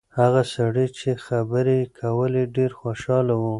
[0.19, 3.43] هغه سړی چې خبرې یې کولې ډېر خوشاله و.